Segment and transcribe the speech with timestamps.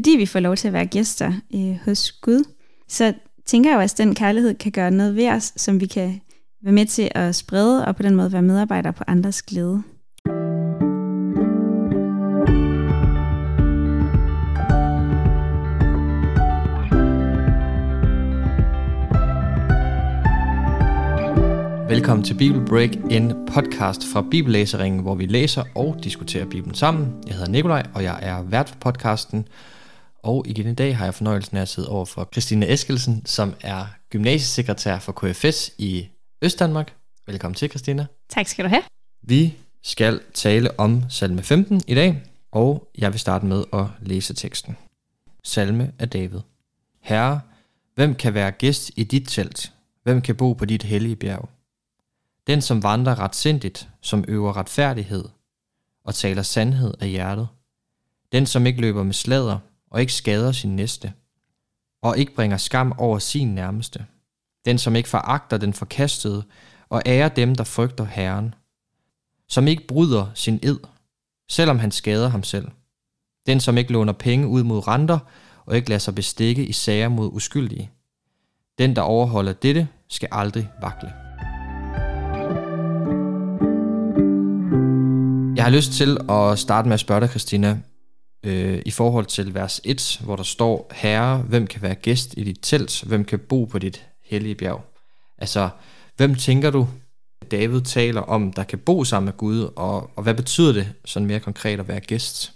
[0.00, 2.44] fordi vi får lov til at være gæster øh, hos Gud,
[2.88, 3.14] så
[3.46, 6.20] tænker jeg jo, at den kærlighed kan gøre noget ved os, som vi kan
[6.62, 9.82] være med til at sprede, og på den måde være medarbejdere på andres glæde.
[21.88, 27.14] Velkommen til Bible Break, en podcast fra Bibellæseringen, hvor vi læser og diskuterer Bibelen sammen.
[27.26, 29.46] Jeg hedder Nikolaj, og jeg er vært for podcasten.
[30.22, 33.54] Og igen i dag har jeg fornøjelsen af at sidde over for Christine Eskelsen, som
[33.60, 36.08] er gymnasiesekretær for KFS i
[36.42, 36.94] Østdanmark.
[37.26, 38.06] Velkommen til, Christina.
[38.28, 38.82] Tak skal du have.
[39.22, 44.34] Vi skal tale om salme 15 i dag, og jeg vil starte med at læse
[44.34, 44.76] teksten.
[45.44, 46.40] Salme af David.
[47.00, 47.40] Herre,
[47.94, 49.72] hvem kan være gæst i dit telt?
[50.02, 51.48] Hvem kan bo på dit hellige bjerg?
[52.46, 55.24] Den, som vandrer retsindigt, som øver retfærdighed
[56.04, 57.48] og taler sandhed af hjertet.
[58.32, 59.58] Den, som ikke løber med slader
[59.90, 61.12] og ikke skader sin næste,
[62.02, 64.06] og ikke bringer skam over sin nærmeste.
[64.64, 66.44] Den, som ikke foragter den forkastede
[66.88, 68.54] og ærer dem, der frygter Herren.
[69.48, 70.78] Som ikke bryder sin ed,
[71.48, 72.68] selvom han skader ham selv.
[73.46, 75.18] Den, som ikke låner penge ud mod renter
[75.66, 77.90] og ikke lader sig bestikke i sager mod uskyldige.
[78.78, 81.12] Den, der overholder dette, skal aldrig vakle.
[85.56, 87.80] Jeg har lyst til at starte med at spørge dig, Christina,
[88.44, 92.44] øh, i forhold til vers 1, hvor der står, Herre, hvem kan være gæst i
[92.44, 93.04] dit telt?
[93.06, 94.84] Hvem kan bo på dit hellige bjerg?
[95.38, 95.68] Altså,
[96.16, 96.88] hvem tænker du,
[97.50, 101.26] David taler om, der kan bo sammen med Gud, og, og hvad betyder det sådan
[101.26, 102.52] mere konkret at være gæst?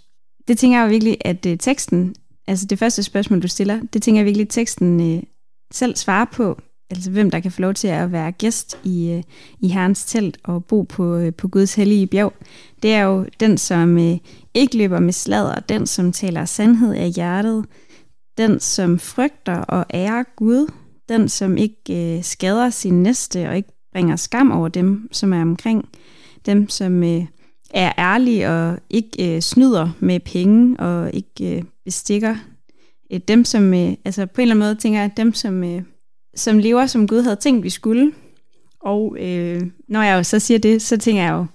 [0.47, 2.15] Det tænker jeg virkelig, at øh, teksten,
[2.47, 5.23] altså det første spørgsmål, du stiller, det tænker jeg virkelig, at teksten øh,
[5.71, 9.23] selv svarer på, altså hvem der kan få lov til at være gæst i, øh,
[9.59, 12.33] i Herrens telt og bo på, øh, på Guds hellige bjerg.
[12.83, 14.17] Det er jo den, som øh,
[14.53, 17.65] ikke løber med sladder, den, som taler sandhed af hjertet,
[18.37, 20.71] den, som frygter og ærer Gud,
[21.09, 25.89] den, som ikke skader sin næste og ikke bringer skam over dem, som er omkring,
[26.45, 27.03] dem, som
[27.73, 32.35] er ærlige og ikke snyder med penge og ikke bestikker.
[33.13, 35.63] Uh, dem, som, altså på en eller anden måde tænker at dem, som,
[36.35, 38.11] som lever, som Gud havde tænkt, vi skulle.
[38.79, 41.45] Og øh, når jeg jo så siger det, så tænker jeg jo,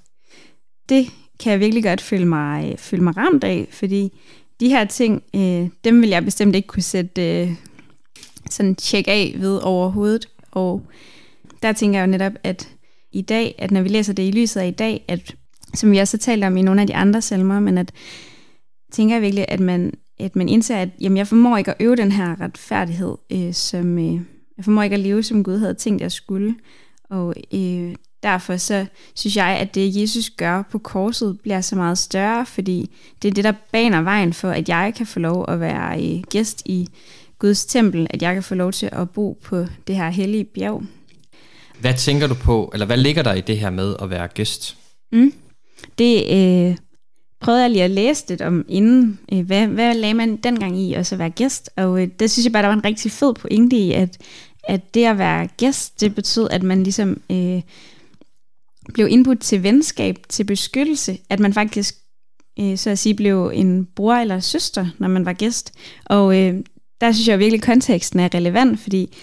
[0.89, 1.11] det
[1.41, 4.13] kan jeg virkelig godt føle mig, øh, føle mig ramt af, fordi
[4.61, 7.53] de her ting, øh, dem vil jeg bestemt ikke kunne sætte øh,
[8.51, 10.29] sådan tjek af ved overhovedet.
[10.51, 10.83] Og
[11.63, 12.69] der tænker jeg jo netop, at
[13.13, 15.35] i dag, at når vi læser det i lyset af i dag, at
[15.75, 17.93] som vi også har talt om i nogle af de andre salmer, men at
[18.93, 21.97] tænker jeg virkelig, at man, at man indser, at jamen, jeg formår ikke at øve
[21.97, 24.21] den her retfærdighed, øh, som øh,
[24.61, 26.55] jeg formår ikke at leve, som Gud havde tænkt, jeg skulle.
[27.11, 31.99] Og øh, derfor så synes jeg, at det Jesus gør på korset bliver så meget
[31.99, 32.91] større, fordi
[33.23, 36.23] det er det, der baner vejen for, at jeg kan få lov at være øh,
[36.23, 36.89] gæst i
[37.39, 40.83] Guds tempel, at jeg kan få lov til at bo på det her hellige bjerg.
[41.81, 44.77] Hvad tænker du på, eller hvad ligger der i det her med at være gæst?
[45.13, 45.33] Mm.
[45.99, 46.77] Det øh,
[47.41, 49.19] prøvede jeg lige at læse lidt om inden.
[49.33, 51.71] Øh, hvad, hvad lagde man dengang i at så være gæst?
[51.77, 54.19] Og øh, det synes jeg bare, der var en rigtig fed pointe i, at,
[54.65, 57.63] at det at være gæst, det betød, at man ligesom øh,
[58.95, 61.19] blev indbudt til venskab, til beskyttelse.
[61.31, 61.95] At man faktisk,
[62.61, 65.73] øh, så at sige, blev en bror eller søster, når man var gæst.
[66.05, 66.55] Og øh,
[67.01, 69.17] der synes jeg virkelig, at konteksten er relevant, fordi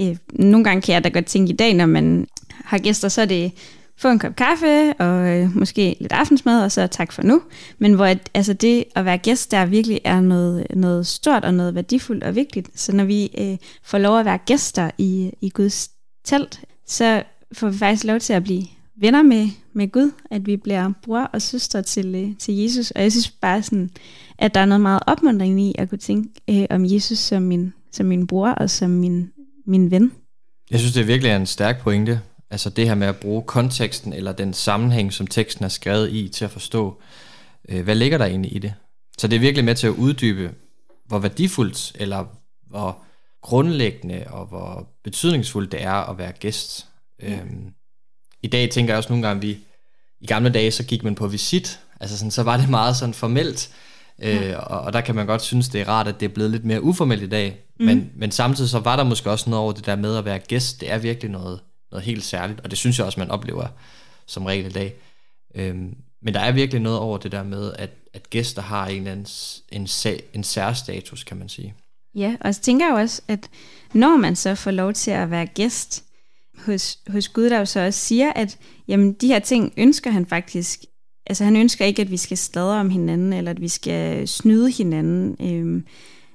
[0.00, 3.22] øh, nogle gange kan jeg da godt tænke i dag, når man har gæster, så
[3.22, 3.52] er det
[4.00, 7.42] få en kop kaffe og øh, måske lidt aftensmad, og så tak for nu.
[7.78, 11.54] Men hvor at, altså det at være gæst der virkelig er noget, noget stort og
[11.54, 12.80] noget værdifuldt og vigtigt.
[12.80, 15.90] Så når vi øh, får lov at være gæster i, i Guds
[16.24, 17.22] telt, så
[17.52, 18.62] får vi faktisk lov til at blive
[19.00, 22.90] venner med, med Gud, at vi bliver bror og søster til, øh, til Jesus.
[22.90, 23.90] Og jeg synes bare sådan,
[24.38, 27.72] at der er noget meget opmuntring i at kunne tænke øh, om Jesus som min,
[27.92, 29.30] som min bror og som min,
[29.66, 30.12] min ven.
[30.70, 34.12] Jeg synes, det virkelig er en stærk pointe, Altså det her med at bruge konteksten
[34.12, 37.00] eller den sammenhæng, som teksten er skrevet i, til at forstå,
[37.68, 38.74] øh, hvad ligger der egentlig i det.
[39.18, 40.54] Så det er virkelig med til at uddybe,
[41.06, 42.24] hvor værdifuldt eller
[42.70, 43.02] hvor
[43.42, 46.86] grundlæggende og hvor betydningsfuldt det er at være gæst.
[47.22, 47.32] Ja.
[47.32, 47.72] Øhm,
[48.42, 49.58] I dag tænker jeg også nogle gange, at vi
[50.20, 53.14] i gamle dage, så gik man på visit, altså sådan, så var det meget sådan
[53.14, 53.70] formelt,
[54.22, 56.50] øh, og, og der kan man godt synes, det er rart, at det er blevet
[56.50, 57.86] lidt mere uformelt i dag, mm.
[57.86, 60.38] men, men samtidig så var der måske også noget over det der med at være
[60.38, 63.66] gæst, det er virkelig noget, noget helt særligt, og det synes jeg også, man oplever
[64.26, 64.94] som regel i dag.
[65.54, 69.26] Øhm, men der er virkelig noget over det der med, at, at gæster har en,
[69.72, 71.74] en, sag, en særstatus, kan man sige.
[72.14, 73.50] Ja, og så tænker jeg jo også, at
[73.94, 76.04] når man så får lov til at være gæst
[76.58, 78.58] hos, hos Gud, der jo så også siger, at
[78.88, 80.80] jamen, de her ting ønsker han faktisk,
[81.26, 84.70] altså han ønsker ikke, at vi skal sladre om hinanden, eller at vi skal snyde
[84.70, 85.36] hinanden.
[85.40, 85.86] Øhm,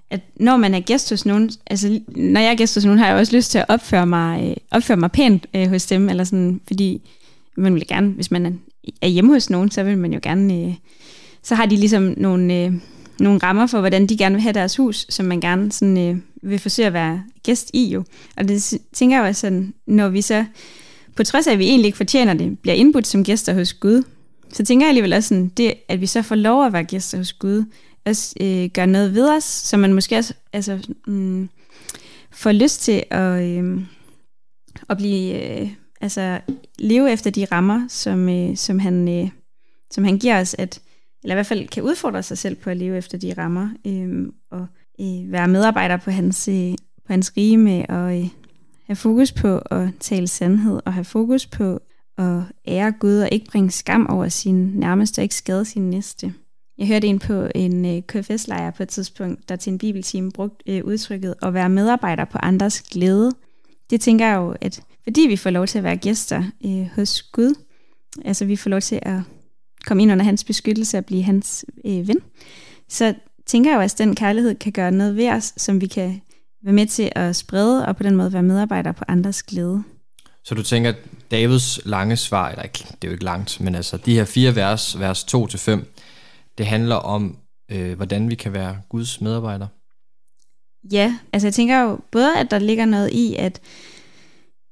[0.09, 3.07] at når man er gæst hos nogen, altså når jeg er gæst hos nogen, har
[3.07, 6.23] jeg også lyst til at opføre mig, øh, opføre mig pænt øh, hos dem, eller
[6.23, 7.01] sådan, fordi
[7.57, 8.59] man vil gerne, hvis man
[9.01, 10.73] er hjemme hos nogen, så vil man jo gerne, øh,
[11.43, 12.73] så har de ligesom nogle, øh,
[13.19, 16.17] nogle rammer for, hvordan de gerne vil have deres hus, som man gerne sådan, øh,
[16.43, 18.03] vil forsøge at være gæst i jo.
[18.37, 20.45] Og det tænker jeg også sådan, når vi så,
[21.15, 24.03] på trods af, at vi egentlig ikke fortjener det, bliver indbudt som gæster hos Gud,
[24.53, 27.17] så tænker jeg alligevel også sådan, det, at vi så får lov at være gæster
[27.17, 27.63] hos Gud,
[28.05, 31.49] også øh, gør noget ved os, så man måske også altså, mm,
[32.31, 33.81] får lyst til at, øh,
[34.89, 35.69] at blive, øh,
[36.01, 36.39] altså,
[36.79, 39.29] leve efter de rammer, som, øh, som, han, øh,
[39.91, 40.81] som han giver os, at,
[41.23, 44.27] eller i hvert fald kan udfordre sig selv på at leve efter de rammer, øh,
[44.51, 44.67] og
[44.99, 46.71] øh, være medarbejder på hans, øh,
[47.05, 48.29] på hans rige med at øh,
[48.85, 51.79] have fokus på at tale sandhed, og have fokus på
[52.17, 56.33] at ære Gud, og ikke bringe skam over sin nærmeste, og ikke skade sin næste.
[56.77, 60.72] Jeg hørte en på en øh, KFS-lejr på et tidspunkt, der til en bibeltime brugte
[60.72, 63.31] øh, udtrykket at være medarbejder på andres glæde.
[63.89, 67.22] Det tænker jeg jo, at fordi vi får lov til at være gæster øh, hos
[67.22, 67.56] Gud,
[68.25, 69.19] altså vi får lov til at
[69.86, 72.19] komme ind under hans beskyttelse og blive hans øh, ven,
[72.89, 73.13] så
[73.45, 76.22] tænker jeg jo, at den kærlighed kan gøre noget ved os, som vi kan
[76.63, 79.83] være med til at sprede, og på den måde være medarbejder på andres glæde.
[80.44, 80.95] Så du tænker, at
[81.31, 84.56] Davids lange svar, eller ikke, det er jo ikke langt, men altså de her fire
[84.56, 85.72] vers, vers 2-5,
[86.57, 87.37] det handler om,
[87.71, 89.67] øh, hvordan vi kan være Guds medarbejdere?
[90.91, 93.61] Ja, altså jeg tænker jo både, at der ligger noget i, at,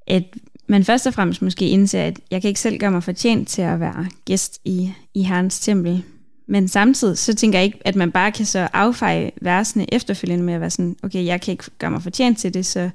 [0.06, 0.24] at
[0.66, 3.62] man først og fremmest måske indser, at jeg kan ikke selv gøre mig fortjent til
[3.62, 6.02] at være gæst i, i Herrens tempel.
[6.48, 10.54] Men samtidig så tænker jeg ikke, at man bare kan så affeje versene efterfølgende med
[10.54, 12.90] at være sådan, okay, jeg kan ikke gøre mig fortjent til det, så,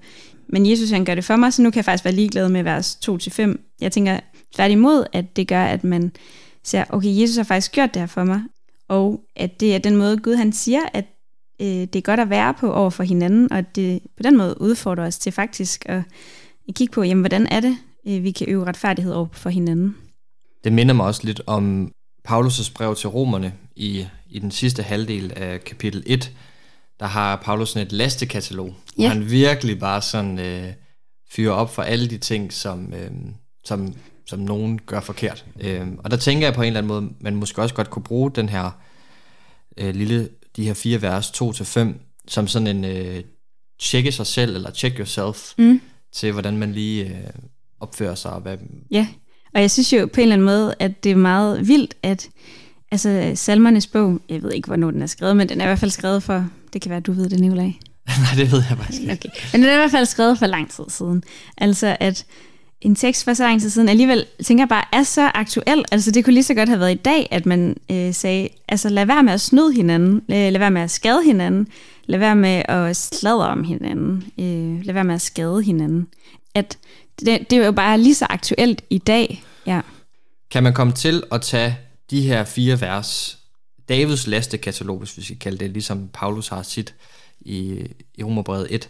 [0.50, 2.64] men Jesus han gør det for mig, så nu kan jeg faktisk være ligeglad med
[2.64, 3.76] vers 2-5.
[3.82, 4.20] Jeg tænker
[4.56, 6.12] tværtimod, at det gør, at man
[6.64, 8.42] siger, okay, Jesus har faktisk gjort det her for mig,
[8.90, 11.06] og at det er den måde, Gud han siger, at
[11.62, 14.62] øh, det er godt at være på over for hinanden, og det på den måde
[14.62, 16.02] udfordrer os til faktisk at,
[16.68, 17.78] at kigge på, jamen, hvordan er det,
[18.08, 19.96] øh, vi kan øve retfærdighed over for hinanden.
[20.64, 21.92] Det minder mig også lidt om
[22.28, 26.32] Paulus' brev til romerne i, i den sidste halvdel af kapitel 1,
[27.00, 29.04] der har Paulus sådan et lastekatalog, ja.
[29.04, 30.74] hvor han virkelig bare sådan øh,
[31.32, 33.12] fyrer op for alle de ting, som, øh,
[33.64, 33.94] som
[34.30, 35.46] som nogen gør forkert.
[35.60, 38.04] Øh, og der tænker jeg på en eller anden måde, man måske også godt kunne
[38.04, 38.72] bruge den her
[39.78, 41.80] øh, lille, de her fire vers, 2-5,
[42.28, 43.24] som sådan en øh,
[43.80, 45.82] tjekke sig selv, eller check yourself, mm.
[46.14, 47.30] til hvordan man lige øh,
[47.80, 48.32] opfører sig.
[48.32, 48.58] Og hvad...
[48.92, 49.08] Ja,
[49.54, 52.30] og jeg synes jo på en eller anden måde, at det er meget vildt, at
[52.92, 55.80] altså, Salmernes bog, jeg ved ikke, hvornår den er skrevet, men den er i hvert
[55.80, 57.80] fald skrevet for, det kan være, du ved det, Nicolai.
[58.08, 59.14] Nej, det ved jeg faktisk ikke.
[59.14, 59.30] Okay.
[59.54, 61.24] Men den er i hvert fald skrevet for lang tid siden.
[61.58, 62.26] Altså, at
[62.82, 65.86] en tekst for så lang tid siden alligevel, tænker jeg bare, er så aktuel.
[65.92, 68.90] Altså det kunne lige så godt have været i dag, at man øh, sagde, altså
[68.90, 71.68] lad være med at snyde hinanden, øh, lad være med at skade hinanden,
[72.06, 76.08] lad være med at sladre om hinanden, øh, lad være med at skade hinanden.
[76.56, 76.78] At
[77.20, 79.82] det, det er jo bare lige så aktuelt i dag, ja.
[80.52, 81.78] Kan man komme til at tage
[82.10, 83.40] de her fire vers,
[83.90, 86.96] Davids lastekatalog, hvis vi skal kalde det, ligesom Paulus har sit
[87.42, 87.86] i,
[88.16, 88.90] i Romerbrevet 1,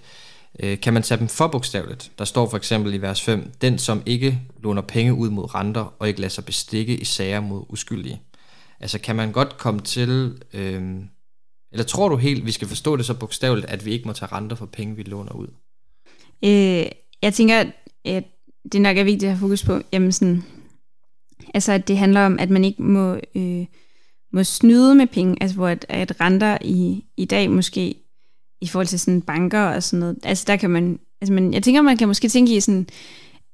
[0.64, 2.12] øh, kan man tage dem for bogstaveligt.
[2.18, 5.94] Der står for eksempel i vers 5, den som ikke låner penge ud mod renter
[6.00, 8.22] og ikke lader sig bestikke i sager mod uskyldige.
[8.80, 10.82] Altså kan man godt komme til, øh,
[11.72, 14.32] eller tror du helt, vi skal forstå det så bogstaveligt, at vi ikke må tage
[14.32, 15.48] renter for penge, vi låner ud?
[16.46, 16.86] Øh,
[17.22, 17.64] jeg tænker,
[18.06, 18.24] at
[18.72, 20.44] det nok er vigtigt at have fokus på, jamen sådan,
[21.54, 23.66] altså at det handler om, at man ikke må, øh,
[24.34, 27.96] må snyde med penge, altså hvor at, at renter i, i dag måske
[28.62, 30.18] i forhold til sådan banker og sådan noget.
[30.24, 32.88] Altså der kan man, altså man, jeg tænker, man kan måske tænke i sådan,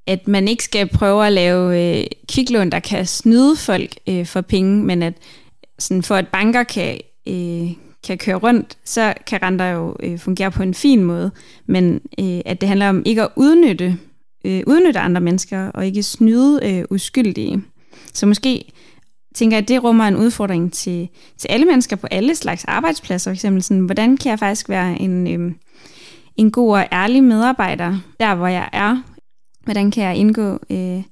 [0.06, 4.40] at man ikke skal prøve at lave øh, kviklån, der kan snyde folk øh, for
[4.40, 5.14] penge, men at
[5.78, 6.98] sådan for at banker kan,
[7.28, 7.70] øh,
[8.06, 11.30] kan køre rundt, så kan renter jo øh, fungere på en fin måde,
[11.66, 13.98] men øh, at det handler om ikke at udnytte,
[14.44, 17.62] øh, udnytte andre mennesker og ikke snyde øh, uskyldige.
[18.12, 18.72] Så måske
[19.36, 23.30] tænker, at det rummer en udfordring til, til alle mennesker på alle slags arbejdspladser.
[23.30, 25.52] For eksempel sådan, hvordan kan jeg faktisk være en, øh,
[26.36, 29.02] en god og ærlig medarbejder der, hvor jeg er?
[29.64, 31.02] Hvordan kan jeg indgå øh,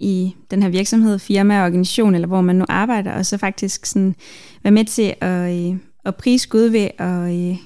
[0.00, 4.14] i den her virksomhed, firma, organisation, eller hvor man nu arbejder, og så faktisk sådan
[4.62, 7.56] være med til at, øh, at prise Gud ved at øh,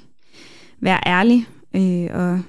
[0.80, 1.46] være ærlig
[1.76, 2.40] øh, og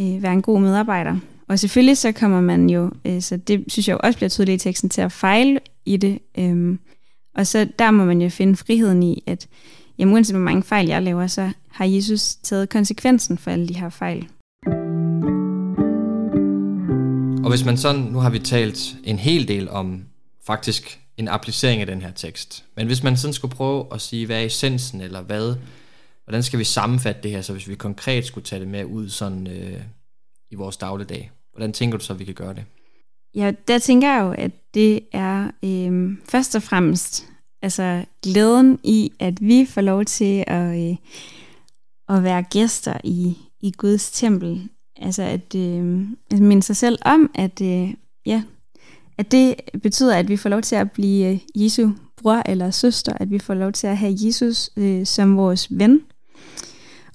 [0.00, 1.16] øh, være en god medarbejder.
[1.48, 4.64] Og selvfølgelig så kommer man jo, øh, så det synes jeg jo også bliver tydeligt
[4.64, 6.18] i teksten, til at fejle i det.
[6.38, 6.78] Øhm,
[7.34, 9.48] og så der må man jo finde friheden i, at
[9.98, 13.74] jamen, uanset hvor mange fejl jeg laver, så har Jesus taget konsekvensen for alle de
[13.74, 14.28] her fejl.
[17.44, 20.04] Og hvis man sådan, nu har vi talt en hel del om
[20.46, 22.64] faktisk en applicering af den her tekst.
[22.76, 25.54] Men hvis man sådan skulle prøve at sige, hvad er essensen, eller hvad,
[26.24, 29.08] hvordan skal vi sammenfatte det her, så hvis vi konkret skulle tage det med ud
[29.08, 29.80] sådan øh,
[30.50, 32.64] i vores dagligdag, hvordan tænker du så, at vi kan gøre det?
[33.34, 37.28] Ja, der tænker jeg jo, at det er øh, først og fremmest
[37.62, 40.96] altså glæden i, at vi får lov til at, øh,
[42.08, 44.68] at være gæster i, i Guds tempel.
[44.96, 46.06] Altså at øh,
[46.40, 47.94] minde sig selv om, at øh,
[48.26, 48.42] ja,
[49.18, 53.12] at det betyder, at vi får lov til at blive øh, Jesu bror eller søster,
[53.20, 56.00] at vi får lov til at have Jesus øh, som vores ven.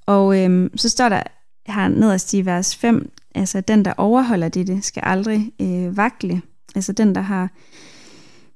[0.06, 1.24] Og øh, så står der
[1.68, 6.42] her nederst i vers 5, altså den, der overholder det, skal aldrig øh, vakle.
[6.76, 7.50] Altså den, der har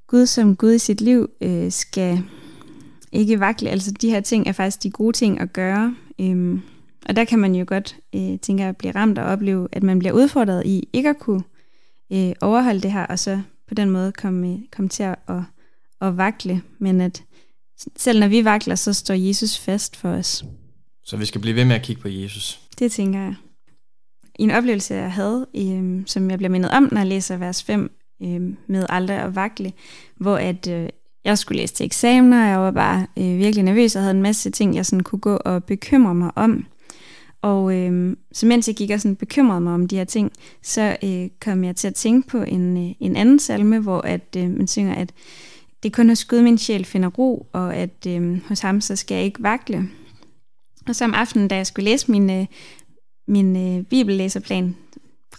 [0.08, 2.24] Gud som Gud i sit liv, øh, skal
[3.12, 3.70] ikke vakle.
[3.70, 5.96] Altså de her ting er faktisk de gode ting at gøre.
[6.20, 6.60] Øh,
[7.06, 10.00] og der kan man jo godt, øh, tænke at blive ramt og opleve, at man
[10.00, 11.44] bliver udfordret i ikke at kunne
[12.14, 15.42] øh, overholde det her, og så på den måde komme, komme til at, at,
[16.02, 16.62] at vakle.
[16.80, 17.24] Men at
[17.98, 20.46] selv når vi vakler, så står Jesus fast for os.
[21.04, 22.62] Så vi skal blive ved med at kigge på Jesus.
[22.80, 23.36] Det tænker jeg.
[24.40, 27.64] I en oplevelse, jeg havde, øh, som jeg bliver mindet om, når jeg læser vers
[27.64, 29.74] 5, øh, med aldrig og vakle,
[30.16, 30.90] hvor at øh,
[31.26, 34.22] jeg skulle læse til eksamener, og jeg var bare øh, virkelig nervøs, og havde en
[34.22, 36.66] masse ting, jeg sådan kunne gå og bekymre mig om.
[37.42, 40.32] Og øh, så mens jeg gik og sådan bekymrede mig om de her ting,
[40.64, 44.36] så øh, kom jeg til at tænke på en, øh, en anden salme, hvor at
[44.38, 45.12] øh, man synger, at
[45.84, 49.16] det kun hos Gud min sjæl finder ro, og at øh, hos ham så skal
[49.16, 49.90] jeg ikke vakle.
[50.88, 52.46] Og så om aftenen, da jeg skulle læse min, øh,
[53.28, 54.76] min øh, bibellæserplan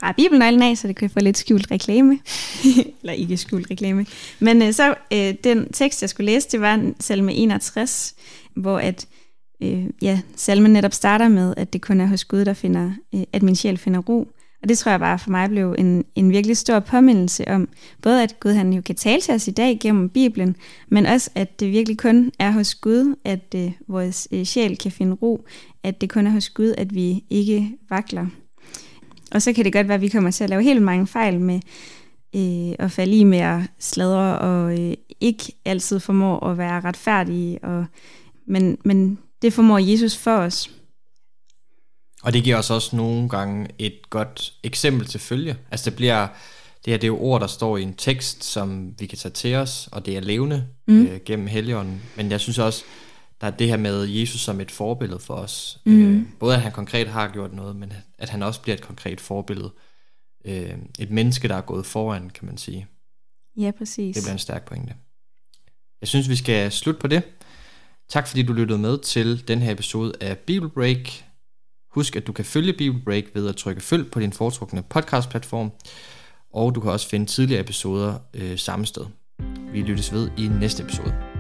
[0.01, 2.19] fra bibelnøglen af, så det kan få lidt skjult reklame.
[3.03, 4.07] Eller ikke skjult reklame.
[4.41, 8.15] Men øh, så øh, den tekst, jeg skulle læse, det var salme 61,
[8.57, 9.07] hvor at
[9.63, 13.23] øh, ja, salmen netop starter med, at det kun er hos Gud, der finder, øh,
[13.33, 14.29] at min sjæl finder ro.
[14.63, 17.69] Og det tror jeg bare for mig blev en, en virkelig stor påmindelse om,
[18.03, 20.57] både at Gud han jo kan tale til os i dag gennem Bibelen,
[20.89, 24.93] men også at det virkelig kun er hos Gud, at øh, vores øh, sjæl kan
[24.93, 25.45] finde ro,
[25.83, 28.27] at det kun er hos Gud, at vi ikke vakler.
[29.33, 31.41] Og så kan det godt være, at vi kommer til at lave helt mange fejl
[31.41, 31.61] med
[32.37, 37.59] øh, at falde i med at sladre og øh, ikke altid formår at være retfærdige.
[37.65, 37.87] Og,
[38.47, 40.71] men, men det formår Jesus for os.
[42.27, 45.57] Og det giver os også nogle gange et godt eksempel til følge.
[45.71, 46.29] Altså det bliver,
[46.85, 49.33] det her det er jo ord, der står i en tekst, som vi kan tage
[49.33, 51.07] til os, og det er levende mm.
[51.07, 52.03] øh, gennem Helligånden.
[52.17, 52.85] Men jeg synes også,
[53.41, 55.79] der er det her med Jesus som et forbillede for os.
[55.85, 56.17] Mm.
[56.17, 59.21] Øh, både at han konkret har gjort noget, men at han også bliver et konkret
[59.21, 59.71] forbillede.
[60.45, 62.87] Øh, et menneske, der er gået foran, kan man sige.
[63.57, 64.15] Ja, præcis.
[64.17, 64.95] Det bliver en stærk pointe.
[66.01, 67.23] Jeg synes, vi skal slutte på det.
[68.09, 71.26] Tak fordi du lyttede med til den her episode af Bible Break.
[71.97, 75.71] Husk, at du kan følge Bible Break ved at trykke følg på din foretrukne podcast-platform,
[76.53, 79.05] og du kan også finde tidligere episoder øh, samme sted.
[79.73, 81.36] Vi lyttes ved i næste episode.